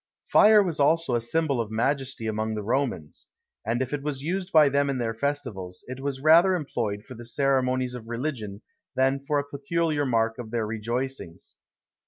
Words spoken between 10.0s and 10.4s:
mark